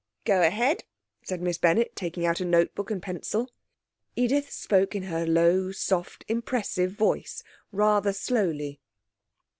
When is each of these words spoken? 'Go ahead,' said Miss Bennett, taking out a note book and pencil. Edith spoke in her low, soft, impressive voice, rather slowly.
'Go 0.25 0.41
ahead,' 0.41 0.83
said 1.21 1.43
Miss 1.43 1.59
Bennett, 1.59 1.95
taking 1.95 2.25
out 2.25 2.39
a 2.39 2.43
note 2.45 2.73
book 2.73 2.89
and 2.89 3.03
pencil. 3.03 3.51
Edith 4.15 4.49
spoke 4.49 4.95
in 4.95 5.03
her 5.03 5.27
low, 5.27 5.71
soft, 5.71 6.25
impressive 6.27 6.93
voice, 6.93 7.43
rather 7.71 8.11
slowly. 8.11 8.79